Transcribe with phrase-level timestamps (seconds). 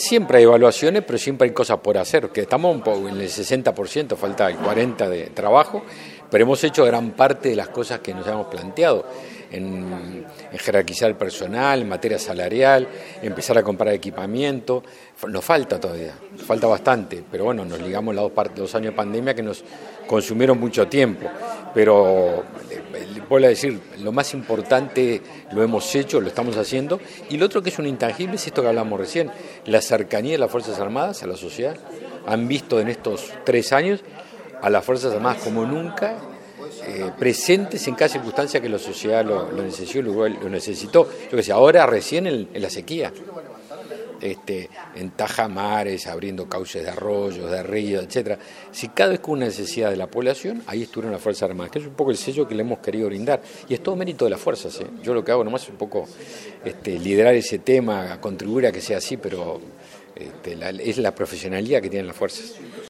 [0.00, 3.28] Siempre hay evaluaciones, pero siempre hay cosas por hacer, que estamos un poco en el
[3.28, 5.82] 60%, falta el 40% de trabajo,
[6.30, 9.04] pero hemos hecho gran parte de las cosas que nos hemos planteado,
[9.50, 10.24] en,
[10.56, 12.88] jerarquizar el personal, en materia salarial,
[13.20, 14.82] empezar a comprar equipamiento,
[15.28, 16.14] nos falta todavía,
[16.46, 19.62] falta bastante, pero bueno, nos ligamos los dos, dos años de pandemia que nos
[20.06, 21.28] consumieron mucho tiempo,
[21.74, 22.42] pero
[23.30, 25.22] vuelvo a decir, lo más importante
[25.52, 28.60] lo hemos hecho, lo estamos haciendo, y lo otro que es un intangible es esto
[28.60, 29.30] que hablamos recién,
[29.66, 31.76] la cercanía de las Fuerzas Armadas a la sociedad.
[32.26, 34.00] Han visto en estos tres años
[34.60, 36.16] a las Fuerzas Armadas como nunca
[36.86, 41.08] eh, presentes en cada circunstancia que la sociedad lo, necesitó, lo, necesitó.
[41.30, 43.12] Yo que sé, ahora recién en la sequía
[44.20, 48.38] este, en tajamares, abriendo cauces de arroyos, de ríos, etcétera.
[48.70, 51.78] Si cada vez con una necesidad de la población, ahí estuvieron las Fuerzas Armadas, que
[51.78, 53.40] es un poco el sello que le hemos querido brindar.
[53.68, 54.80] Y es todo mérito de las fuerzas.
[54.80, 54.86] ¿eh?
[55.02, 56.06] Yo lo que hago nomás es un poco
[56.64, 59.60] este, liderar ese tema, contribuir a que sea así, pero
[60.14, 62.54] este, es la profesionalidad que tienen las fuerzas.